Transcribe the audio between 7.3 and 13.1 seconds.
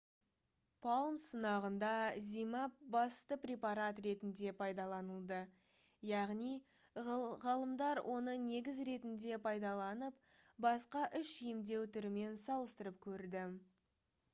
ғалымдар оны негіз ретінде пайдаланып басқа үш емдеу түрімен салыстырып